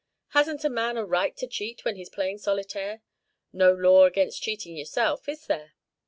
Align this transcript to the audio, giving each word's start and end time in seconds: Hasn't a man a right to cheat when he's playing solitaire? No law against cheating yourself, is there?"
Hasn't 0.29 0.63
a 0.63 0.69
man 0.71 0.97
a 0.97 1.05
right 1.05 1.37
to 1.37 1.45
cheat 1.45 1.85
when 1.85 1.95
he's 1.95 2.09
playing 2.09 2.39
solitaire? 2.39 3.03
No 3.53 3.71
law 3.71 4.05
against 4.05 4.41
cheating 4.41 4.75
yourself, 4.75 5.29
is 5.29 5.45
there?" 5.45 5.75